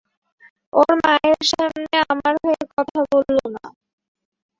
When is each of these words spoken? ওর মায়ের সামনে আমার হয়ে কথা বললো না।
ওর 0.73 0.91
মায়ের 1.01 1.41
সামনে 1.51 1.97
আমার 2.11 2.33
হয়ে 2.43 2.63
কথা 2.73 2.99
বললো 3.11 3.45
না। 3.55 3.63